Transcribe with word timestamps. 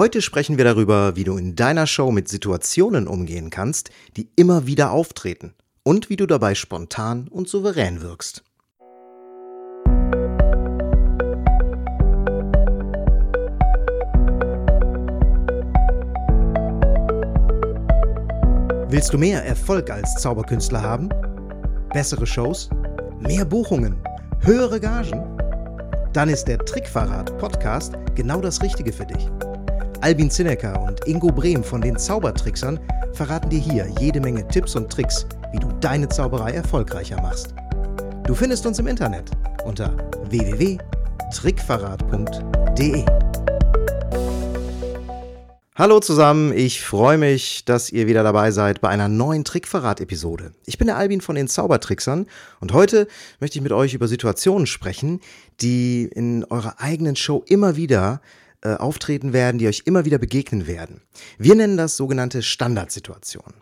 Heute 0.00 0.22
sprechen 0.22 0.56
wir 0.56 0.64
darüber, 0.64 1.14
wie 1.14 1.24
du 1.24 1.36
in 1.36 1.56
deiner 1.56 1.86
Show 1.86 2.10
mit 2.10 2.26
Situationen 2.26 3.06
umgehen 3.06 3.50
kannst, 3.50 3.90
die 4.16 4.30
immer 4.34 4.66
wieder 4.66 4.92
auftreten 4.92 5.52
und 5.82 6.08
wie 6.08 6.16
du 6.16 6.24
dabei 6.24 6.54
spontan 6.54 7.28
und 7.28 7.50
souverän 7.50 8.00
wirkst. 8.00 8.42
Willst 18.88 19.12
du 19.12 19.18
mehr 19.18 19.44
Erfolg 19.44 19.90
als 19.90 20.14
Zauberkünstler 20.14 20.80
haben? 20.80 21.10
Bessere 21.92 22.26
Shows? 22.26 22.70
Mehr 23.18 23.44
Buchungen? 23.44 24.02
Höhere 24.40 24.80
Gagen? 24.80 25.38
Dann 26.14 26.30
ist 26.30 26.46
der 26.46 26.56
Trickverrat 26.56 27.36
Podcast 27.36 27.92
genau 28.14 28.40
das 28.40 28.62
Richtige 28.62 28.94
für 28.94 29.04
dich. 29.04 29.28
Albin 30.02 30.30
Zinecker 30.30 30.82
und 30.82 31.06
Ingo 31.06 31.26
Brehm 31.26 31.62
von 31.62 31.82
den 31.82 31.98
Zaubertricksern 31.98 32.80
verraten 33.12 33.50
dir 33.50 33.58
hier 33.58 33.86
jede 34.00 34.18
Menge 34.18 34.48
Tipps 34.48 34.74
und 34.74 34.90
Tricks, 34.90 35.26
wie 35.52 35.58
du 35.58 35.68
deine 35.80 36.08
Zauberei 36.08 36.52
erfolgreicher 36.52 37.20
machst. 37.20 37.52
Du 38.24 38.34
findest 38.34 38.64
uns 38.64 38.78
im 38.78 38.86
Internet 38.86 39.30
unter 39.66 39.94
www.trickverrat.de. 40.30 43.04
Hallo 45.74 46.00
zusammen, 46.00 46.56
ich 46.56 46.80
freue 46.80 47.18
mich, 47.18 47.66
dass 47.66 47.90
ihr 47.90 48.06
wieder 48.06 48.22
dabei 48.22 48.52
seid 48.52 48.80
bei 48.80 48.88
einer 48.88 49.08
neuen 49.08 49.44
Trickverrat-Episode. 49.44 50.52
Ich 50.64 50.78
bin 50.78 50.86
der 50.86 50.96
Albin 50.96 51.20
von 51.20 51.36
den 51.36 51.46
Zaubertricksern 51.46 52.26
und 52.60 52.72
heute 52.72 53.06
möchte 53.38 53.58
ich 53.58 53.62
mit 53.62 53.72
euch 53.72 53.92
über 53.92 54.08
Situationen 54.08 54.66
sprechen, 54.66 55.20
die 55.60 56.04
in 56.04 56.44
eurer 56.44 56.80
eigenen 56.80 57.16
Show 57.16 57.44
immer 57.46 57.76
wieder 57.76 58.22
äh, 58.62 58.74
auftreten 58.74 59.32
werden, 59.32 59.58
die 59.58 59.68
euch 59.68 59.82
immer 59.86 60.04
wieder 60.04 60.18
begegnen 60.18 60.66
werden. 60.66 61.02
Wir 61.38 61.54
nennen 61.54 61.76
das 61.76 61.96
sogenannte 61.96 62.42
Standardsituation. 62.42 63.54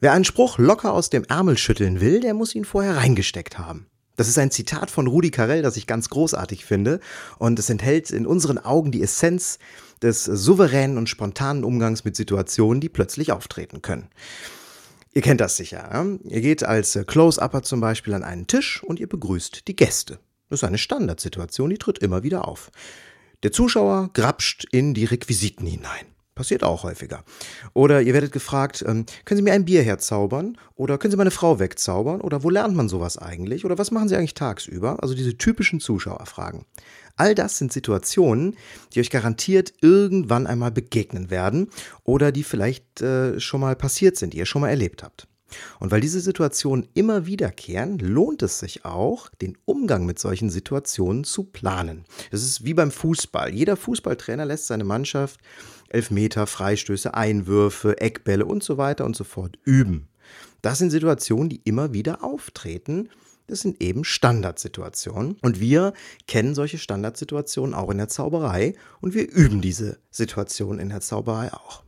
Wer 0.00 0.12
einen 0.12 0.24
Spruch 0.24 0.58
locker 0.58 0.92
aus 0.92 1.10
dem 1.10 1.24
Ärmel 1.24 1.58
schütteln 1.58 2.00
will, 2.00 2.20
der 2.20 2.34
muss 2.34 2.54
ihn 2.54 2.64
vorher 2.64 2.96
reingesteckt 2.96 3.58
haben. 3.58 3.86
Das 4.16 4.28
ist 4.28 4.38
ein 4.38 4.50
Zitat 4.50 4.90
von 4.90 5.06
Rudi 5.06 5.30
Carell, 5.30 5.62
das 5.62 5.76
ich 5.76 5.86
ganz 5.86 6.10
großartig 6.10 6.64
finde 6.64 7.00
und 7.38 7.58
es 7.58 7.70
enthält 7.70 8.10
in 8.10 8.26
unseren 8.26 8.58
Augen 8.58 8.92
die 8.92 9.02
Essenz 9.02 9.58
des 10.02 10.24
souveränen 10.24 10.98
und 10.98 11.08
spontanen 11.08 11.64
Umgangs 11.64 12.04
mit 12.04 12.16
Situationen, 12.16 12.80
die 12.80 12.88
plötzlich 12.88 13.32
auftreten 13.32 13.80
können. 13.82 14.08
Ihr 15.12 15.22
kennt 15.22 15.40
das 15.40 15.56
sicher. 15.56 15.88
Ja? 15.92 16.06
Ihr 16.24 16.40
geht 16.40 16.64
als 16.64 16.98
Close-Upper 17.06 17.62
zum 17.62 17.80
Beispiel 17.80 18.14
an 18.14 18.22
einen 18.22 18.46
Tisch 18.46 18.82
und 18.82 19.00
ihr 19.00 19.08
begrüßt 19.08 19.66
die 19.68 19.76
Gäste. 19.76 20.18
Das 20.48 20.60
ist 20.60 20.64
eine 20.64 20.78
Standardsituation, 20.78 21.70
die 21.70 21.78
tritt 21.78 21.98
immer 21.98 22.22
wieder 22.22 22.46
auf. 22.46 22.70
Der 23.42 23.52
Zuschauer 23.52 24.10
grapscht 24.12 24.66
in 24.70 24.92
die 24.92 25.06
Requisiten 25.06 25.66
hinein. 25.66 26.04
Passiert 26.34 26.62
auch 26.62 26.84
häufiger. 26.84 27.24
Oder 27.74 28.02
ihr 28.02 28.14
werdet 28.14 28.32
gefragt, 28.32 28.84
ähm, 28.86 29.04
können 29.24 29.36
Sie 29.36 29.42
mir 29.42 29.52
ein 29.52 29.64
Bier 29.64 29.82
herzaubern? 29.82 30.56
Oder 30.74 30.98
können 30.98 31.10
Sie 31.10 31.16
meine 31.16 31.30
Frau 31.30 31.58
wegzaubern? 31.58 32.20
Oder 32.20 32.42
wo 32.42 32.50
lernt 32.50 32.74
man 32.74 32.88
sowas 32.88 33.18
eigentlich? 33.18 33.64
Oder 33.64 33.78
was 33.78 33.90
machen 33.90 34.08
Sie 34.08 34.16
eigentlich 34.16 34.34
tagsüber? 34.34 35.02
Also 35.02 35.14
diese 35.14 35.36
typischen 35.36 35.80
Zuschauerfragen. 35.80 36.64
All 37.16 37.34
das 37.34 37.58
sind 37.58 37.72
Situationen, 37.72 38.56
die 38.94 39.00
euch 39.00 39.10
garantiert 39.10 39.72
irgendwann 39.80 40.46
einmal 40.46 40.70
begegnen 40.70 41.30
werden 41.30 41.68
oder 42.04 42.32
die 42.32 42.44
vielleicht 42.44 43.00
äh, 43.02 43.40
schon 43.40 43.60
mal 43.60 43.76
passiert 43.76 44.16
sind, 44.16 44.32
die 44.32 44.38
ihr 44.38 44.46
schon 44.46 44.62
mal 44.62 44.70
erlebt 44.70 45.02
habt. 45.02 45.28
Und 45.78 45.90
weil 45.90 46.00
diese 46.00 46.20
Situationen 46.20 46.88
immer 46.94 47.26
wiederkehren, 47.26 47.98
lohnt 47.98 48.42
es 48.42 48.58
sich 48.58 48.84
auch, 48.84 49.28
den 49.40 49.56
Umgang 49.64 50.06
mit 50.06 50.18
solchen 50.18 50.50
Situationen 50.50 51.24
zu 51.24 51.44
planen. 51.44 52.04
Es 52.30 52.42
ist 52.42 52.64
wie 52.64 52.74
beim 52.74 52.90
Fußball. 52.90 53.52
Jeder 53.52 53.76
Fußballtrainer 53.76 54.46
lässt 54.46 54.66
seine 54.66 54.84
Mannschaft 54.84 55.40
Elfmeter, 55.88 56.46
Freistöße, 56.46 57.14
Einwürfe, 57.14 58.00
Eckbälle 58.00 58.46
und 58.46 58.62
so 58.62 58.78
weiter 58.78 59.04
und 59.04 59.16
so 59.16 59.24
fort 59.24 59.58
üben. 59.64 60.08
Das 60.62 60.78
sind 60.78 60.90
Situationen, 60.90 61.48
die 61.48 61.60
immer 61.64 61.92
wieder 61.92 62.22
auftreten. 62.22 63.08
Das 63.46 63.60
sind 63.60 63.82
eben 63.82 64.04
Standardsituationen. 64.04 65.36
Und 65.42 65.58
wir 65.58 65.92
kennen 66.28 66.54
solche 66.54 66.78
Standardsituationen 66.78 67.74
auch 67.74 67.90
in 67.90 67.98
der 67.98 68.08
Zauberei 68.08 68.74
und 69.00 69.14
wir 69.14 69.28
üben 69.28 69.60
diese 69.60 69.98
Situationen 70.10 70.78
in 70.78 70.90
der 70.90 71.00
Zauberei 71.00 71.52
auch. 71.52 71.82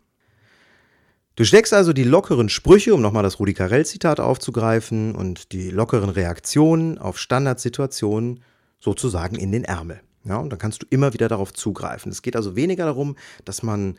Du 1.43 1.47
steckst 1.47 1.75
also 1.75 1.93
die 1.93 2.05
lockeren 2.05 2.49
Sprüche, 2.49 2.95
um 2.95 3.03
nochmal 3.03 3.25
das 3.25 3.41
Rudi 3.41 3.53
Carell-Zitat 3.53 4.21
aufzugreifen, 4.21 5.13
und 5.17 5.51
die 5.51 5.71
lockeren 5.71 6.09
Reaktionen 6.09 6.99
auf 6.99 7.19
Standardsituationen 7.19 8.45
sozusagen 8.79 9.35
in 9.35 9.51
den 9.51 9.65
Ärmel. 9.65 10.03
Ja, 10.23 10.37
und 10.37 10.51
dann 10.51 10.61
kannst 10.61 10.85
du 10.85 10.87
immer 10.89 11.15
wieder 11.15 11.27
darauf 11.27 11.53
zugreifen. 11.53 12.13
Es 12.13 12.23
geht 12.23 12.37
also 12.37 12.55
weniger 12.55 12.85
darum, 12.85 13.17
dass 13.45 13.65
man 13.65 13.99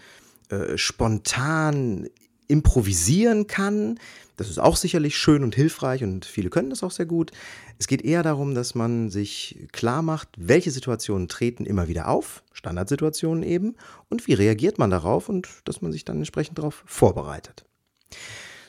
äh, 0.52 0.78
spontan 0.78 2.08
improvisieren 2.54 3.48
kann. 3.48 4.00
Das 4.38 4.50
ist 4.50 4.60
auch 4.60 4.78
sicherlich 4.78 5.18
schön 5.18 5.44
und 5.44 5.56
hilfreich 5.56 6.04
und 6.04 6.26
viele 6.26 6.50
können 6.50 6.70
das 6.70 6.84
auch 6.84 6.92
sehr 6.92 7.06
gut. 7.06 7.32
Es 7.80 7.88
geht 7.88 8.04
eher 8.04 8.24
darum, 8.24 8.56
dass 8.56 8.76
man 8.76 9.10
sich 9.10 9.68
klar 9.72 10.02
macht, 10.02 10.30
welche 10.38 10.72
Situationen 10.72 11.28
treten 11.28 11.66
immer 11.66 11.88
wieder 11.88 12.08
auf, 12.08 12.44
Standardsituationen 12.54 13.44
eben, 13.44 13.76
und 14.10 14.28
wie 14.28 14.34
reagiert 14.34 14.78
man 14.78 14.92
darauf 14.92 15.30
und 15.30 15.48
dass 15.66 15.82
man 15.82 15.92
sich 15.92 16.06
dann 16.06 16.18
entsprechend 16.18 16.60
darauf 16.60 16.84
vorbereitet. 16.86 17.66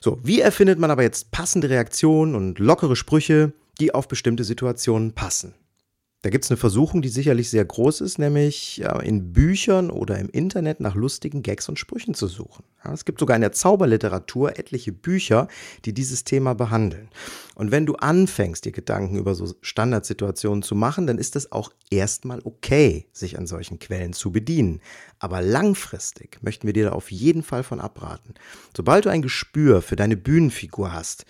So, 0.00 0.18
wie 0.22 0.40
erfindet 0.40 0.78
man 0.78 0.90
aber 0.90 1.02
jetzt 1.02 1.30
passende 1.30 1.70
Reaktionen 1.70 2.34
und 2.34 2.58
lockere 2.58 2.96
Sprüche, 2.96 3.52
die 3.80 3.94
auf 3.94 4.08
bestimmte 4.08 4.44
Situationen 4.44 5.12
passen? 5.12 5.54
Da 6.24 6.30
gibt 6.30 6.46
es 6.46 6.50
eine 6.50 6.56
Versuchung, 6.56 7.02
die 7.02 7.10
sicherlich 7.10 7.50
sehr 7.50 7.66
groß 7.66 8.00
ist, 8.00 8.18
nämlich 8.18 8.78
ja, 8.78 8.98
in 8.98 9.34
Büchern 9.34 9.90
oder 9.90 10.18
im 10.18 10.30
Internet 10.30 10.80
nach 10.80 10.94
lustigen 10.94 11.42
Gags 11.42 11.68
und 11.68 11.78
Sprüchen 11.78 12.14
zu 12.14 12.28
suchen. 12.28 12.64
Es 12.90 13.04
gibt 13.04 13.20
sogar 13.20 13.36
in 13.36 13.42
der 13.42 13.52
Zauberliteratur 13.52 14.58
etliche 14.58 14.90
Bücher, 14.90 15.48
die 15.84 15.92
dieses 15.92 16.24
Thema 16.24 16.54
behandeln. 16.54 17.10
Und 17.56 17.72
wenn 17.72 17.84
du 17.84 17.96
anfängst, 17.96 18.64
dir 18.64 18.72
Gedanken 18.72 19.18
über 19.18 19.34
so 19.34 19.52
Standardsituationen 19.60 20.62
zu 20.62 20.74
machen, 20.74 21.06
dann 21.06 21.18
ist 21.18 21.36
es 21.36 21.52
auch 21.52 21.70
erstmal 21.90 22.40
okay, 22.44 23.06
sich 23.12 23.36
an 23.36 23.46
solchen 23.46 23.78
Quellen 23.78 24.14
zu 24.14 24.32
bedienen. 24.32 24.80
Aber 25.18 25.42
langfristig 25.42 26.38
möchten 26.40 26.66
wir 26.66 26.72
dir 26.72 26.86
da 26.86 26.92
auf 26.92 27.10
jeden 27.10 27.42
Fall 27.42 27.64
von 27.64 27.80
abraten. 27.80 28.32
Sobald 28.74 29.04
du 29.04 29.10
ein 29.10 29.20
Gespür 29.20 29.82
für 29.82 29.96
deine 29.96 30.16
Bühnenfigur 30.16 30.94
hast, 30.94 31.26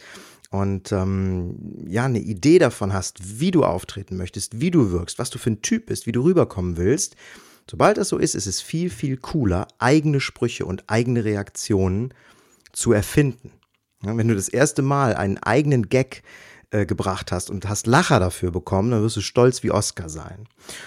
und 0.54 0.92
ähm, 0.92 1.56
ja, 1.88 2.04
eine 2.04 2.20
Idee 2.20 2.60
davon 2.60 2.92
hast, 2.92 3.40
wie 3.40 3.50
du 3.50 3.64
auftreten 3.64 4.16
möchtest, 4.16 4.60
wie 4.60 4.70
du 4.70 4.92
wirkst, 4.92 5.18
was 5.18 5.30
du 5.30 5.38
für 5.38 5.50
ein 5.50 5.62
Typ 5.62 5.86
bist, 5.86 6.06
wie 6.06 6.12
du 6.12 6.22
rüberkommen 6.22 6.76
willst, 6.76 7.16
sobald 7.68 7.96
das 7.96 8.08
so 8.08 8.18
ist, 8.18 8.36
ist 8.36 8.46
es 8.46 8.60
viel, 8.60 8.88
viel 8.88 9.16
cooler, 9.16 9.66
eigene 9.80 10.20
Sprüche 10.20 10.64
und 10.64 10.84
eigene 10.86 11.24
Reaktionen 11.24 12.14
zu 12.72 12.92
erfinden. 12.92 13.50
Ja, 14.04 14.16
wenn 14.16 14.28
du 14.28 14.36
das 14.36 14.48
erste 14.48 14.82
Mal 14.82 15.16
einen 15.16 15.38
eigenen 15.38 15.88
Gag 15.88 16.22
äh, 16.70 16.86
gebracht 16.86 17.32
hast 17.32 17.50
und 17.50 17.68
hast 17.68 17.88
Lacher 17.88 18.20
dafür 18.20 18.52
bekommen, 18.52 18.92
dann 18.92 19.02
wirst 19.02 19.16
du 19.16 19.22
stolz 19.22 19.64
wie 19.64 19.72
Oscar 19.72 20.08
sein. 20.08 20.46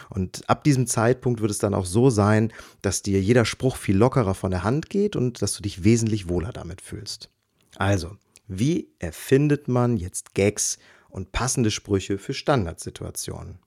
Und 0.09 0.49
ab 0.49 0.63
diesem 0.63 0.87
Zeitpunkt 0.87 1.41
wird 1.41 1.51
es 1.51 1.59
dann 1.59 1.73
auch 1.73 1.85
so 1.85 2.09
sein, 2.09 2.53
dass 2.81 3.01
dir 3.01 3.21
jeder 3.21 3.43
Spruch 3.43 3.75
viel 3.75 3.97
lockerer 3.97 4.33
von 4.33 4.51
der 4.51 4.63
Hand 4.63 4.89
geht 4.89 5.17
und 5.17 5.41
dass 5.41 5.55
du 5.55 5.61
dich 5.61 5.83
wesentlich 5.83 6.29
wohler 6.29 6.53
damit 6.53 6.79
fühlst. 6.79 7.29
Also, 7.75 8.15
wie 8.47 8.93
erfindet 8.99 9.67
man 9.67 9.97
jetzt 9.97 10.33
Gags 10.33 10.77
und 11.09 11.31
passende 11.31 11.71
Sprüche 11.71 12.17
für 12.17 12.33
Standardsituationen? 12.33 13.59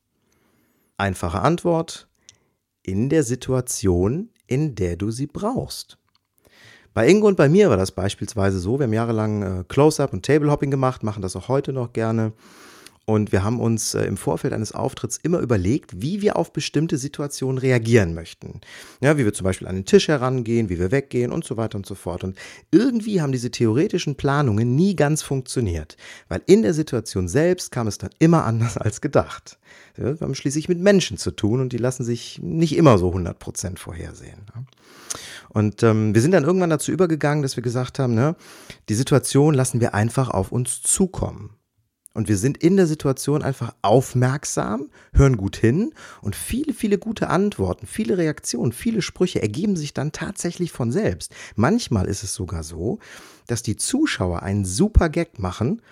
Einfache 0.96 1.40
Antwort. 1.40 2.08
In 2.82 3.10
der 3.10 3.22
Situation, 3.22 4.30
in 4.46 4.74
der 4.74 4.96
du 4.96 5.10
sie 5.10 5.26
brauchst. 5.26 5.98
Bei 6.92 7.08
Ingo 7.08 7.28
und 7.28 7.36
bei 7.36 7.48
mir 7.48 7.70
war 7.70 7.76
das 7.76 7.92
beispielsweise 7.92 8.58
so, 8.58 8.78
wir 8.78 8.84
haben 8.84 8.92
jahrelang 8.92 9.42
äh, 9.42 9.64
Close-Up 9.68 10.12
und 10.12 10.24
Table-Hopping 10.24 10.70
gemacht, 10.70 11.02
machen 11.02 11.22
das 11.22 11.36
auch 11.36 11.48
heute 11.48 11.72
noch 11.72 11.92
gerne. 11.92 12.32
Und 13.10 13.32
wir 13.32 13.42
haben 13.42 13.58
uns 13.58 13.94
äh, 13.94 14.04
im 14.04 14.16
Vorfeld 14.16 14.54
eines 14.54 14.70
Auftritts 14.70 15.16
immer 15.20 15.40
überlegt, 15.40 16.00
wie 16.00 16.22
wir 16.22 16.36
auf 16.36 16.52
bestimmte 16.52 16.96
Situationen 16.96 17.58
reagieren 17.58 18.14
möchten. 18.14 18.60
Ja, 19.00 19.18
wie 19.18 19.24
wir 19.24 19.32
zum 19.32 19.42
Beispiel 19.42 19.66
an 19.66 19.74
den 19.74 19.84
Tisch 19.84 20.06
herangehen, 20.06 20.68
wie 20.68 20.78
wir 20.78 20.92
weggehen 20.92 21.32
und 21.32 21.44
so 21.44 21.56
weiter 21.56 21.76
und 21.76 21.86
so 21.86 21.96
fort. 21.96 22.22
Und 22.22 22.38
irgendwie 22.70 23.20
haben 23.20 23.32
diese 23.32 23.50
theoretischen 23.50 24.14
Planungen 24.14 24.76
nie 24.76 24.94
ganz 24.94 25.22
funktioniert, 25.22 25.96
weil 26.28 26.40
in 26.46 26.62
der 26.62 26.72
Situation 26.72 27.26
selbst 27.26 27.72
kam 27.72 27.88
es 27.88 27.98
dann 27.98 28.10
immer 28.20 28.44
anders 28.44 28.76
als 28.78 29.00
gedacht. 29.00 29.58
Ja, 29.96 30.04
wir 30.04 30.20
haben 30.20 30.36
schließlich 30.36 30.68
mit 30.68 30.78
Menschen 30.78 31.16
zu 31.16 31.32
tun 31.32 31.60
und 31.60 31.72
die 31.72 31.78
lassen 31.78 32.04
sich 32.04 32.38
nicht 32.40 32.76
immer 32.76 32.96
so 32.96 33.10
100% 33.10 33.76
vorhersehen. 33.76 34.46
Und 35.48 35.82
ähm, 35.82 36.14
wir 36.14 36.22
sind 36.22 36.30
dann 36.30 36.44
irgendwann 36.44 36.70
dazu 36.70 36.92
übergegangen, 36.92 37.42
dass 37.42 37.56
wir 37.56 37.64
gesagt 37.64 37.98
haben, 37.98 38.14
ne, 38.14 38.36
die 38.88 38.94
Situation 38.94 39.52
lassen 39.52 39.80
wir 39.80 39.94
einfach 39.94 40.30
auf 40.30 40.52
uns 40.52 40.80
zukommen. 40.82 41.56
Und 42.12 42.28
wir 42.28 42.36
sind 42.36 42.58
in 42.58 42.76
der 42.76 42.88
Situation 42.88 43.42
einfach 43.42 43.72
aufmerksam, 43.82 44.90
hören 45.12 45.36
gut 45.36 45.56
hin 45.56 45.94
und 46.22 46.34
viele, 46.34 46.74
viele 46.74 46.98
gute 46.98 47.28
Antworten, 47.28 47.86
viele 47.86 48.18
Reaktionen, 48.18 48.72
viele 48.72 49.00
Sprüche 49.00 49.40
ergeben 49.40 49.76
sich 49.76 49.94
dann 49.94 50.10
tatsächlich 50.10 50.72
von 50.72 50.90
selbst. 50.90 51.32
Manchmal 51.54 52.06
ist 52.06 52.24
es 52.24 52.34
sogar 52.34 52.64
so, 52.64 52.98
dass 53.46 53.62
die 53.62 53.76
Zuschauer 53.76 54.42
einen 54.42 54.64
super 54.64 55.08
Gag 55.08 55.38
machen 55.38 55.82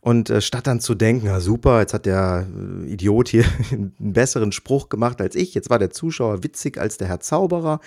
und 0.00 0.28
äh, 0.28 0.40
statt 0.40 0.66
dann 0.66 0.80
zu 0.80 0.96
denken, 0.96 1.26
ja 1.26 1.38
super, 1.38 1.80
jetzt 1.80 1.94
hat 1.94 2.06
der 2.06 2.48
äh, 2.84 2.92
Idiot 2.92 3.28
hier 3.28 3.44
einen 3.70 3.94
besseren 3.98 4.50
Spruch 4.50 4.88
gemacht 4.88 5.20
als 5.20 5.36
ich, 5.36 5.54
jetzt 5.54 5.70
war 5.70 5.78
der 5.78 5.90
Zuschauer 5.90 6.42
witzig 6.42 6.78
als 6.78 6.98
der 6.98 7.06
Herr 7.06 7.20
Zauberer, 7.20 7.80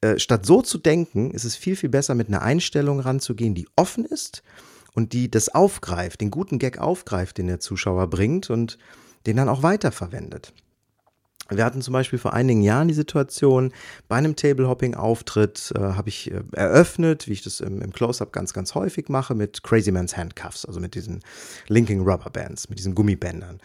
äh, 0.00 0.18
statt 0.18 0.46
so 0.46 0.62
zu 0.62 0.78
denken, 0.78 1.30
ist 1.30 1.44
es 1.44 1.56
viel, 1.56 1.76
viel 1.76 1.90
besser, 1.90 2.14
mit 2.14 2.28
einer 2.28 2.40
Einstellung 2.40 3.00
ranzugehen, 3.00 3.54
die 3.54 3.68
offen 3.76 4.06
ist 4.06 4.42
und 4.94 5.12
die 5.12 5.30
das 5.30 5.54
aufgreift, 5.54 6.20
den 6.20 6.30
guten 6.30 6.58
Gag 6.58 6.78
aufgreift, 6.78 7.38
den 7.38 7.48
der 7.48 7.60
Zuschauer 7.60 8.08
bringt 8.08 8.48
und 8.48 8.78
den 9.26 9.36
dann 9.36 9.48
auch 9.48 9.62
weiterverwendet. 9.62 10.52
Wir 11.50 11.64
hatten 11.64 11.82
zum 11.82 11.92
Beispiel 11.92 12.18
vor 12.18 12.32
einigen 12.32 12.62
Jahren 12.62 12.88
die 12.88 12.94
Situation, 12.94 13.72
bei 14.08 14.16
einem 14.16 14.34
Table-Hopping-Auftritt 14.34 15.74
äh, 15.76 15.78
habe 15.78 16.08
ich 16.08 16.30
äh, 16.30 16.42
eröffnet, 16.52 17.28
wie 17.28 17.32
ich 17.32 17.42
das 17.42 17.60
im, 17.60 17.82
im 17.82 17.92
Close-Up 17.92 18.32
ganz, 18.32 18.54
ganz 18.54 18.74
häufig 18.74 19.10
mache, 19.10 19.34
mit 19.34 19.62
Crazy 19.62 19.92
Man's 19.92 20.16
Handcuffs, 20.16 20.64
also 20.64 20.80
mit 20.80 20.94
diesen 20.94 21.20
Linking 21.68 22.00
Rubber 22.00 22.30
Bands, 22.30 22.70
mit 22.70 22.78
diesen 22.78 22.94
Gummibändern, 22.94 23.60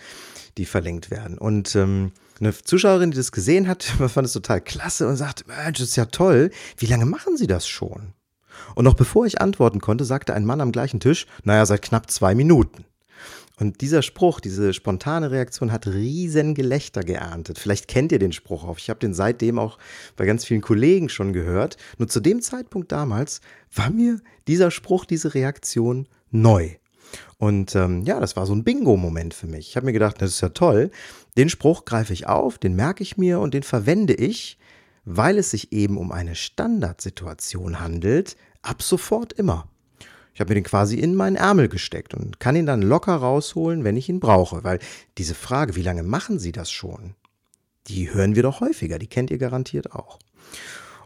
die 0.57 0.65
verlinkt 0.65 1.09
werden. 1.09 1.37
Und 1.37 1.73
ähm, 1.77 2.11
eine 2.41 2.53
Zuschauerin, 2.53 3.11
die 3.11 3.17
das 3.17 3.31
gesehen 3.31 3.69
hat, 3.69 3.83
fand 4.07 4.27
es 4.27 4.33
total 4.33 4.59
klasse 4.59 5.07
und 5.07 5.15
sagte, 5.15 5.45
Mensch, 5.47 5.79
das 5.79 5.89
ist 5.89 5.95
ja 5.95 6.05
toll, 6.05 6.51
wie 6.77 6.87
lange 6.87 7.05
machen 7.05 7.37
Sie 7.37 7.47
das 7.47 7.65
schon? 7.65 8.13
Und 8.75 8.85
noch 8.85 8.93
bevor 8.93 9.25
ich 9.25 9.41
antworten 9.41 9.79
konnte, 9.81 10.05
sagte 10.05 10.33
ein 10.33 10.45
Mann 10.45 10.61
am 10.61 10.71
gleichen 10.71 10.99
Tisch, 10.99 11.27
naja, 11.43 11.65
seit 11.65 11.81
knapp 11.81 12.09
zwei 12.09 12.35
Minuten. 12.35 12.85
Und 13.59 13.81
dieser 13.81 14.01
Spruch, 14.01 14.39
diese 14.39 14.73
spontane 14.73 15.31
Reaktion 15.31 15.71
hat 15.73 15.85
riesen 15.85 16.55
Gelächter 16.55 17.03
geerntet. 17.03 17.59
Vielleicht 17.59 17.89
kennt 17.89 18.13
ihr 18.13 18.19
den 18.19 18.31
Spruch 18.31 18.63
auch. 18.63 18.77
Ich 18.77 18.89
habe 18.89 19.01
den 19.01 19.13
seitdem 19.13 19.59
auch 19.59 19.77
bei 20.15 20.25
ganz 20.25 20.45
vielen 20.45 20.61
Kollegen 20.61 21.09
schon 21.09 21.33
gehört. 21.33 21.75
Nur 21.97 22.07
zu 22.07 22.21
dem 22.21 22.41
Zeitpunkt 22.41 22.91
damals 22.91 23.41
war 23.75 23.89
mir 23.89 24.21
dieser 24.47 24.71
Spruch, 24.71 25.03
diese 25.03 25.33
Reaktion 25.33 26.07
neu. 26.31 26.69
Und 27.37 27.75
ähm, 27.75 28.03
ja, 28.03 28.19
das 28.19 28.37
war 28.37 28.45
so 28.45 28.53
ein 28.53 28.63
Bingo-Moment 28.63 29.33
für 29.33 29.47
mich. 29.47 29.69
Ich 29.69 29.75
habe 29.75 29.87
mir 29.87 29.93
gedacht, 29.93 30.21
das 30.21 30.31
ist 30.31 30.41
ja 30.41 30.49
toll. 30.49 30.91
Den 31.37 31.49
Spruch 31.49 31.83
greife 31.83 32.13
ich 32.13 32.27
auf, 32.27 32.57
den 32.59 32.75
merke 32.75 33.03
ich 33.03 33.17
mir 33.17 33.39
und 33.39 33.53
den 33.53 33.63
verwende 33.63 34.13
ich, 34.13 34.57
weil 35.05 35.37
es 35.37 35.51
sich 35.51 35.73
eben 35.73 35.97
um 35.97 36.11
eine 36.11 36.35
Standardsituation 36.35 37.79
handelt, 37.79 38.35
ab 38.61 38.81
sofort 38.81 39.33
immer. 39.33 39.67
Ich 40.33 40.41
habe 40.41 40.51
mir 40.51 40.55
den 40.55 40.63
quasi 40.63 40.97
in 40.97 41.15
meinen 41.15 41.35
Ärmel 41.35 41.67
gesteckt 41.67 42.13
und 42.13 42.39
kann 42.39 42.55
ihn 42.55 42.65
dann 42.65 42.81
locker 42.81 43.15
rausholen, 43.15 43.83
wenn 43.83 43.97
ich 43.97 44.07
ihn 44.07 44.19
brauche. 44.19 44.63
Weil 44.63 44.79
diese 45.17 45.35
Frage, 45.35 45.75
wie 45.75 45.81
lange 45.81 46.03
machen 46.03 46.39
Sie 46.39 46.51
das 46.51 46.71
schon? 46.71 47.15
Die 47.87 48.13
hören 48.13 48.35
wir 48.35 48.43
doch 48.43 48.61
häufiger, 48.61 48.99
die 48.99 49.07
kennt 49.07 49.31
ihr 49.31 49.37
garantiert 49.37 49.91
auch. 49.91 50.19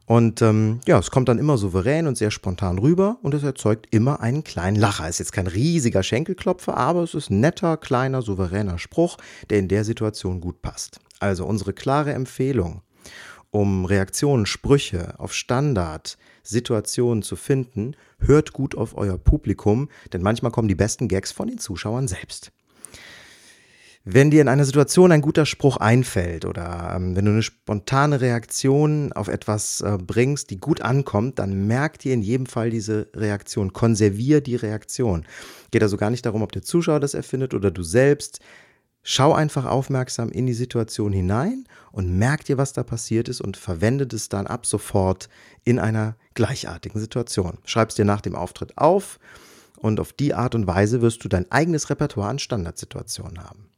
Und 0.05 0.41
ähm, 0.41 0.81
ja, 0.85 0.99
es 0.99 1.11
kommt 1.11 1.29
dann 1.29 1.39
immer 1.39 1.57
souverän 1.57 2.07
und 2.07 2.17
sehr 2.17 2.29
spontan 2.29 2.77
rüber 2.77 3.17
und 3.21 3.33
es 3.33 3.43
erzeugt 3.43 3.87
immer 3.91 4.19
einen 4.19 4.43
kleinen 4.43 4.75
Lacher. 4.75 5.05
Es 5.05 5.11
ist 5.11 5.19
jetzt 5.19 5.31
kein 5.31 5.47
riesiger 5.47 6.03
Schenkelklopfer, 6.03 6.75
aber 6.75 7.03
es 7.03 7.13
ist 7.13 7.29
ein 7.29 7.39
netter, 7.39 7.77
kleiner, 7.77 8.21
souveräner 8.21 8.79
Spruch, 8.79 9.17
der 9.49 9.59
in 9.59 9.69
der 9.69 9.85
Situation 9.85 10.41
gut 10.41 10.61
passt. 10.61 10.99
Also 11.19 11.45
unsere 11.45 11.71
klare 11.71 12.11
Empfehlung, 12.13 12.81
um 13.53 13.85
Reaktionen, 13.85 14.47
Sprüche 14.47 15.13
auf 15.19 15.33
Standard, 15.33 16.17
Situationen 16.41 17.21
zu 17.21 17.35
finden, 17.35 17.95
hört 18.19 18.51
gut 18.51 18.75
auf 18.75 18.97
euer 18.97 19.17
Publikum, 19.17 19.89
denn 20.11 20.23
manchmal 20.23 20.51
kommen 20.51 20.67
die 20.67 20.75
besten 20.75 21.07
Gags 21.07 21.31
von 21.31 21.47
den 21.47 21.59
Zuschauern 21.59 22.07
selbst. 22.07 22.51
Wenn 24.05 24.31
dir 24.31 24.41
in 24.41 24.47
einer 24.49 24.65
Situation 24.65 25.11
ein 25.13 25.21
guter 25.21 25.45
Spruch 25.45 25.77
einfällt 25.77 26.45
oder 26.45 26.93
ähm, 26.95 27.15
wenn 27.15 27.25
du 27.25 27.31
eine 27.31 27.43
spontane 27.43 28.19
Reaktion 28.19 29.13
auf 29.13 29.29
etwas 29.29 29.79
äh, 29.79 29.97
bringst, 29.97 30.49
die 30.49 30.57
gut 30.57 30.81
ankommt, 30.81 31.39
dann 31.39 31.67
merk 31.67 31.99
dir 31.99 32.13
in 32.13 32.21
jedem 32.21 32.47
Fall 32.47 32.69
diese 32.69 33.07
Reaktion. 33.15 33.71
Konservier 33.71 34.41
die 34.41 34.57
Reaktion. 34.57 35.25
Geht 35.71 35.83
also 35.83 35.95
gar 35.95 36.09
nicht 36.09 36.25
darum, 36.25 36.41
ob 36.41 36.51
der 36.51 36.63
Zuschauer 36.63 36.99
das 36.99 37.13
erfindet 37.13 37.53
oder 37.53 37.71
du 37.71 37.83
selbst. 37.83 38.39
Schau 39.05 39.33
einfach 39.33 39.65
aufmerksam 39.65 40.29
in 40.29 40.45
die 40.45 40.53
Situation 40.53 41.11
hinein 41.11 41.65
und 41.91 42.17
merk 42.17 42.45
dir, 42.45 42.57
was 42.57 42.71
da 42.71 42.83
passiert 42.83 43.27
ist 43.27 43.41
und 43.41 43.57
verwende 43.57 44.07
es 44.15 44.29
dann 44.29 44.47
ab 44.47 44.65
sofort 44.65 45.27
in 45.65 45.77
einer 45.77 46.15
gleichartigen 46.35 47.01
Situation. 47.01 47.57
Schreib 47.65 47.89
es 47.89 47.95
dir 47.95 48.05
nach 48.05 48.21
dem 48.21 48.33
Auftritt 48.33 48.77
auf 48.77 49.19
und 49.77 49.99
auf 49.99 50.13
die 50.13 50.33
Art 50.33 50.55
und 50.55 50.67
Weise 50.67 51.01
wirst 51.01 51.23
du 51.25 51.27
dein 51.27 51.51
eigenes 51.51 51.89
Repertoire 51.89 52.29
an 52.29 52.39
Standardsituationen 52.39 53.43
haben. 53.43 53.69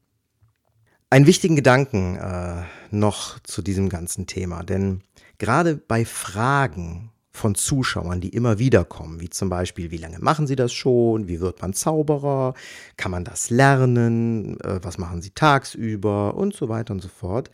Einen 1.09 1.25
wichtigen 1.25 1.55
Gedanken 1.55 2.17
äh, 2.17 2.63
noch 2.91 3.39
zu 3.39 3.63
diesem 3.63 3.89
ganzen 3.89 4.27
Thema, 4.27 4.63
denn 4.63 5.01
gerade 5.39 5.75
bei 5.75 6.05
Fragen 6.05 7.11
von 7.35 7.55
Zuschauern, 7.55 8.21
die 8.21 8.29
immer 8.29 8.59
wieder 8.59 8.85
kommen, 8.85 9.19
wie 9.21 9.29
zum 9.29 9.49
Beispiel, 9.49 9.91
wie 9.91 9.97
lange 9.97 10.19
machen 10.19 10.47
Sie 10.47 10.55
das 10.55 10.73
schon, 10.73 11.27
wie 11.27 11.39
wird 11.39 11.61
man 11.61 11.73
Zauberer, 11.73 12.53
kann 12.97 13.11
man 13.11 13.23
das 13.23 13.49
lernen, 13.49 14.59
äh, 14.61 14.79
was 14.81 14.97
machen 14.97 15.21
Sie 15.21 15.31
tagsüber 15.31 16.35
und 16.35 16.53
so 16.53 16.69
weiter 16.69 16.93
und 16.93 17.01
so 17.01 17.09
fort. 17.09 17.51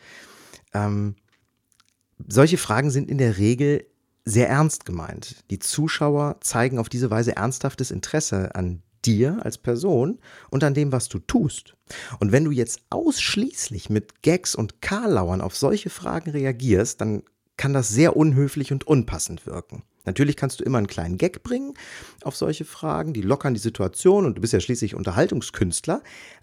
Ähm, 0.74 1.16
solche 2.28 2.57
Fragen 2.57 2.92
sind 2.92 3.10
in 3.10 3.18
der 3.18 3.38
Regel 3.38 3.86
sehr 4.25 4.50
ernst 4.50 4.86
gemeint. 4.86 5.44
Die 5.50 5.60
Zuschauer 5.60 6.38
zeigen 6.42 6.78
auf 6.78 6.89
diese 6.89 7.10
Weise 7.10 7.36
ernsthaftes 7.36 7.92
Interesse 7.92 8.54
an 8.56 8.83
dir 9.06 9.39
als 9.44 9.57
Person 9.57 10.19
und 10.50 10.63
an 10.63 10.74
dem, 10.74 10.92
was 10.92 11.10
du 11.10 11.19
tust. 11.19 11.75
Und 12.19 12.31
wenn 12.31 12.45
du 12.45 12.51
jetzt 12.51 12.81
ausschließlich 12.89 13.89
mit 13.89 14.22
Gags 14.22 14.56
und 14.56 14.81
Karlauern 14.81 15.42
auf 15.42 15.56
solche 15.56 15.89
Fragen 15.89 16.30
reagierst, 16.30 17.01
dann 17.01 17.24
kann 17.62 17.74
das 17.74 17.90
sehr 17.90 18.18
unhöflich 18.18 18.72
und 18.72 18.88
unpassend 18.88 19.46
wirken. 19.46 19.84
Natürlich 20.04 20.36
kannst 20.36 20.60
du 20.60 20.63
immer 20.63 20.80
einen 20.80 20.88
kleinen 20.88 21.19
Gag 21.19 21.44
bringen 21.44 21.75
auf 22.24 22.36
solche 22.36 22.66
Fragen, 22.66 23.13
die 23.13 23.22
lockern 23.22 23.54
die 23.54 23.60
Situation 23.60 24.25
und 24.25 24.36
du 24.36 24.42
bist 24.42 24.54
ja 24.54 24.60
schließlich 24.60 24.96
Unterhaltungskünstler, 24.96 26.02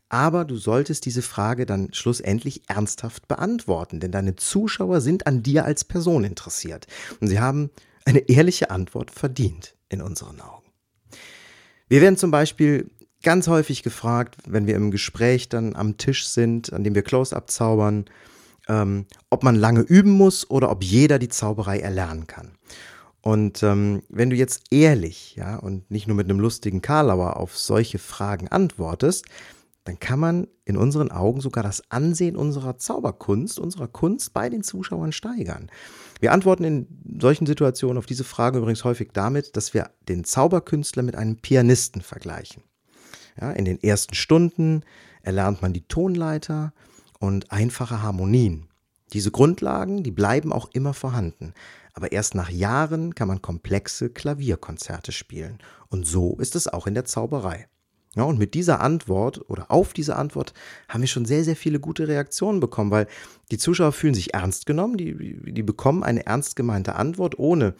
aber 0.08 0.44
du 0.44 0.56
solltest 0.56 1.06
diese 1.06 1.22
Frage 1.22 1.66
dann 1.66 1.92
schlussendlich 1.92 2.62
ernsthaft 2.68 3.26
beantworten, 3.26 3.98
denn 3.98 4.12
deine 4.12 4.36
Zuschauer 4.36 5.00
sind 5.00 5.26
an 5.26 5.42
dir 5.42 5.64
als 5.64 5.82
Person 5.82 6.22
interessiert 6.22 6.86
und 7.20 7.26
sie 7.26 7.40
haben 7.40 7.70
eine 8.04 8.20
ehrliche 8.28 8.70
Antwort 8.70 9.10
verdient 9.10 9.74
in 9.88 10.02
unseren 10.02 10.40
Augen. 10.40 10.70
Wir 11.88 12.00
werden 12.00 12.16
zum 12.16 12.30
Beispiel 12.30 12.92
ganz 13.24 13.48
häufig 13.48 13.82
gefragt, 13.82 14.36
wenn 14.46 14.68
wir 14.68 14.76
im 14.76 14.92
Gespräch 14.92 15.48
dann 15.48 15.74
am 15.74 15.96
Tisch 15.96 16.28
sind, 16.28 16.72
an 16.72 16.84
dem 16.84 16.94
wir 16.94 17.02
Close-up 17.02 17.50
zaubern, 17.50 18.04
ähm, 18.68 19.06
ob 19.30 19.42
man 19.42 19.56
lange 19.56 19.80
üben 19.80 20.10
muss 20.10 20.48
oder 20.50 20.70
ob 20.70 20.82
jeder 20.82 21.18
die 21.18 21.28
Zauberei 21.28 21.80
erlernen 21.80 22.26
kann. 22.26 22.52
Und 23.20 23.62
ähm, 23.62 24.02
wenn 24.08 24.30
du 24.30 24.36
jetzt 24.36 24.64
ehrlich, 24.70 25.34
ja, 25.36 25.56
und 25.56 25.90
nicht 25.90 26.06
nur 26.06 26.16
mit 26.16 26.30
einem 26.30 26.40
lustigen 26.40 26.82
Karlauer 26.82 27.36
auf 27.36 27.58
solche 27.58 27.98
Fragen 27.98 28.48
antwortest, 28.48 29.26
dann 29.84 29.98
kann 29.98 30.20
man 30.20 30.46
in 30.66 30.76
unseren 30.76 31.10
Augen 31.10 31.40
sogar 31.40 31.64
das 31.64 31.82
Ansehen 31.90 32.36
unserer 32.36 32.76
Zauberkunst, 32.76 33.58
unserer 33.58 33.88
Kunst 33.88 34.34
bei 34.34 34.50
den 34.50 34.62
Zuschauern 34.62 35.12
steigern. 35.12 35.70
Wir 36.20 36.32
antworten 36.32 36.64
in 36.64 36.86
solchen 37.20 37.46
Situationen 37.46 37.96
auf 37.96 38.04
diese 38.04 38.24
Fragen 38.24 38.58
übrigens 38.58 38.84
häufig 38.84 39.10
damit, 39.14 39.56
dass 39.56 39.72
wir 39.72 39.90
den 40.08 40.24
Zauberkünstler 40.24 41.02
mit 41.02 41.16
einem 41.16 41.36
Pianisten 41.36 42.02
vergleichen. 42.02 42.62
Ja, 43.40 43.50
in 43.52 43.64
den 43.64 43.82
ersten 43.82 44.14
Stunden 44.14 44.82
erlernt 45.22 45.62
man 45.62 45.72
die 45.72 45.86
Tonleiter, 45.88 46.74
und 47.18 47.50
einfache 47.50 48.02
Harmonien. 48.02 48.68
Diese 49.12 49.30
Grundlagen, 49.30 50.02
die 50.02 50.10
bleiben 50.10 50.52
auch 50.52 50.68
immer 50.72 50.94
vorhanden. 50.94 51.54
Aber 51.94 52.12
erst 52.12 52.34
nach 52.34 52.50
Jahren 52.50 53.14
kann 53.14 53.28
man 53.28 53.42
komplexe 53.42 54.10
Klavierkonzerte 54.10 55.12
spielen. 55.12 55.58
Und 55.88 56.06
so 56.06 56.36
ist 56.38 56.54
es 56.54 56.68
auch 56.68 56.86
in 56.86 56.94
der 56.94 57.04
Zauberei. 57.04 57.66
Ja, 58.14 58.24
und 58.24 58.38
mit 58.38 58.54
dieser 58.54 58.80
Antwort 58.80 59.48
oder 59.50 59.70
auf 59.70 59.92
diese 59.92 60.16
Antwort 60.16 60.54
haben 60.88 61.02
wir 61.02 61.08
schon 61.08 61.24
sehr, 61.24 61.44
sehr 61.44 61.56
viele 61.56 61.78
gute 61.78 62.08
Reaktionen 62.08 62.58
bekommen, 62.60 62.90
weil 62.90 63.06
die 63.50 63.58
Zuschauer 63.58 63.92
fühlen 63.92 64.14
sich 64.14 64.34
ernst 64.34 64.66
genommen, 64.66 64.96
die, 64.96 65.52
die 65.52 65.62
bekommen 65.62 66.02
eine 66.02 66.26
ernst 66.26 66.56
gemeinte 66.56 66.94
Antwort, 66.94 67.38
ohne 67.38 67.74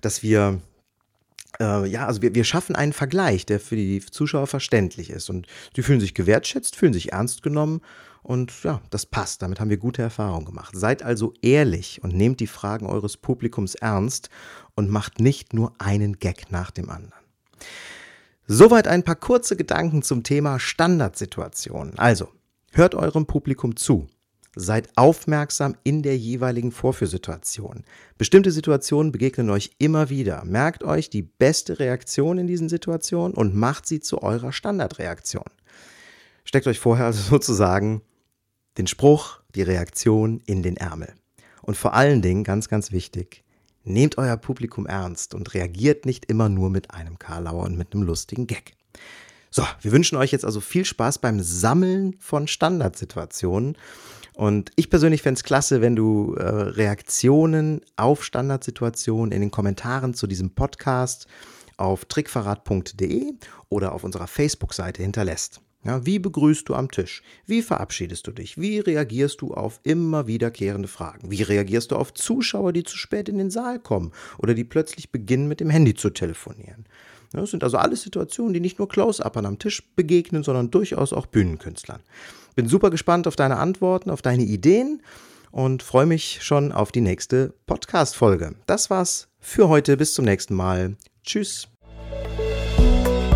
dass 0.00 0.22
wir 0.22 0.60
äh, 1.58 1.86
ja, 1.86 2.06
also 2.06 2.22
wir, 2.22 2.34
wir 2.34 2.44
schaffen 2.44 2.76
einen 2.76 2.92
Vergleich, 2.92 3.46
der 3.46 3.60
für 3.60 3.76
die 3.76 4.00
Zuschauer 4.00 4.46
verständlich 4.46 5.10
ist. 5.10 5.30
Und 5.30 5.46
die 5.76 5.82
fühlen 5.82 6.00
sich 6.00 6.14
gewertschätzt, 6.14 6.76
fühlen 6.76 6.92
sich 6.92 7.12
ernst 7.12 7.42
genommen. 7.42 7.80
Und 8.22 8.62
ja, 8.64 8.80
das 8.90 9.06
passt. 9.06 9.42
Damit 9.42 9.60
haben 9.60 9.70
wir 9.70 9.78
gute 9.78 10.02
Erfahrungen 10.02 10.44
gemacht. 10.44 10.74
Seid 10.76 11.02
also 11.02 11.32
ehrlich 11.42 12.02
und 12.02 12.14
nehmt 12.14 12.40
die 12.40 12.46
Fragen 12.46 12.86
eures 12.86 13.16
Publikums 13.16 13.74
ernst 13.74 14.28
und 14.74 14.90
macht 14.90 15.20
nicht 15.20 15.54
nur 15.54 15.72
einen 15.78 16.18
Gag 16.18 16.50
nach 16.50 16.70
dem 16.70 16.90
anderen. 16.90 17.24
Soweit 18.46 18.88
ein 18.88 19.04
paar 19.04 19.16
kurze 19.16 19.56
Gedanken 19.56 20.02
zum 20.02 20.22
Thema 20.22 20.58
Standardsituationen. 20.58 21.98
Also, 21.98 22.28
hört 22.72 22.94
eurem 22.94 23.26
Publikum 23.26 23.76
zu. 23.76 24.08
Seid 24.56 24.88
aufmerksam 24.96 25.76
in 25.84 26.02
der 26.02 26.18
jeweiligen 26.18 26.72
Vorführsituation. 26.72 27.84
Bestimmte 28.18 28.50
Situationen 28.50 29.12
begegnen 29.12 29.50
euch 29.50 29.70
immer 29.78 30.10
wieder. 30.10 30.44
Merkt 30.44 30.82
euch 30.82 31.08
die 31.08 31.22
beste 31.22 31.78
Reaktion 31.78 32.38
in 32.38 32.48
diesen 32.48 32.68
Situationen 32.68 33.34
und 33.34 33.54
macht 33.54 33.86
sie 33.86 34.00
zu 34.00 34.20
eurer 34.20 34.50
Standardreaktion. 34.50 35.44
Steckt 36.44 36.66
euch 36.66 36.80
vorher 36.80 37.06
also 37.06 37.22
sozusagen 37.30 38.02
den 38.78 38.86
Spruch, 38.86 39.40
die 39.54 39.62
Reaktion 39.62 40.40
in 40.46 40.62
den 40.62 40.76
Ärmel. 40.76 41.14
Und 41.62 41.76
vor 41.76 41.94
allen 41.94 42.22
Dingen, 42.22 42.44
ganz, 42.44 42.68
ganz 42.68 42.92
wichtig, 42.92 43.44
nehmt 43.84 44.18
euer 44.18 44.36
Publikum 44.36 44.86
ernst 44.86 45.34
und 45.34 45.54
reagiert 45.54 46.06
nicht 46.06 46.26
immer 46.26 46.48
nur 46.48 46.70
mit 46.70 46.92
einem 46.92 47.18
Karlauer 47.18 47.64
und 47.64 47.76
mit 47.76 47.94
einem 47.94 48.02
lustigen 48.02 48.46
Gag. 48.46 48.74
So, 49.50 49.64
wir 49.80 49.92
wünschen 49.92 50.16
euch 50.16 50.30
jetzt 50.30 50.44
also 50.44 50.60
viel 50.60 50.84
Spaß 50.84 51.18
beim 51.18 51.40
Sammeln 51.40 52.14
von 52.20 52.46
Standardsituationen. 52.46 53.76
Und 54.34 54.70
ich 54.76 54.90
persönlich 54.90 55.22
fände 55.22 55.38
es 55.38 55.44
klasse, 55.44 55.80
wenn 55.80 55.96
du 55.96 56.34
äh, 56.34 56.44
Reaktionen 56.44 57.80
auf 57.96 58.24
Standardsituationen 58.24 59.32
in 59.32 59.40
den 59.40 59.50
Kommentaren 59.50 60.14
zu 60.14 60.26
diesem 60.26 60.54
Podcast 60.54 61.26
auf 61.76 62.04
trickverrat.de 62.04 63.34
oder 63.68 63.92
auf 63.92 64.04
unserer 64.04 64.28
Facebook-Seite 64.28 65.02
hinterlässt. 65.02 65.60
Ja, 65.82 66.04
wie 66.04 66.18
begrüßt 66.18 66.68
du 66.68 66.74
am 66.74 66.90
Tisch? 66.90 67.22
Wie 67.46 67.62
verabschiedest 67.62 68.26
du 68.26 68.32
dich? 68.32 68.58
Wie 68.58 68.80
reagierst 68.80 69.40
du 69.40 69.54
auf 69.54 69.80
immer 69.82 70.26
wiederkehrende 70.26 70.88
Fragen? 70.88 71.30
Wie 71.30 71.42
reagierst 71.42 71.90
du 71.90 71.96
auf 71.96 72.12
Zuschauer, 72.12 72.74
die 72.74 72.82
zu 72.82 72.98
spät 72.98 73.30
in 73.30 73.38
den 73.38 73.50
Saal 73.50 73.78
kommen 73.78 74.12
oder 74.38 74.52
die 74.52 74.64
plötzlich 74.64 75.10
beginnen, 75.10 75.48
mit 75.48 75.60
dem 75.60 75.70
Handy 75.70 75.94
zu 75.94 76.10
telefonieren? 76.10 76.84
Das 77.32 77.50
sind 77.50 77.64
also 77.64 77.78
alles 77.78 78.02
Situationen, 78.02 78.52
die 78.52 78.60
nicht 78.60 78.78
nur 78.78 78.88
Close-Upern 78.88 79.46
am 79.46 79.58
Tisch 79.58 79.82
begegnen, 79.94 80.42
sondern 80.42 80.70
durchaus 80.70 81.12
auch 81.12 81.26
Bühnenkünstlern. 81.26 82.02
Bin 82.56 82.68
super 82.68 82.90
gespannt 82.90 83.26
auf 83.26 83.36
deine 83.36 83.56
Antworten, 83.56 84.10
auf 84.10 84.20
deine 84.20 84.42
Ideen 84.42 85.00
und 85.50 85.82
freue 85.82 86.06
mich 86.06 86.40
schon 86.42 86.72
auf 86.72 86.92
die 86.92 87.00
nächste 87.00 87.54
Podcast-Folge. 87.66 88.56
Das 88.66 88.90
war's 88.90 89.28
für 89.38 89.68
heute. 89.68 89.96
Bis 89.96 90.12
zum 90.14 90.24
nächsten 90.24 90.54
Mal. 90.54 90.96
Tschüss. 91.24 91.69